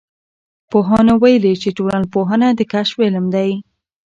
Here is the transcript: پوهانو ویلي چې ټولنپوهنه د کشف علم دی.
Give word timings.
پوهانو 0.71 1.13
ویلي 1.23 1.53
چې 1.61 1.69
ټولنپوهنه 1.77 2.47
د 2.53 2.61
کشف 2.73 2.97
علم 3.05 3.25
دی. 3.35 3.51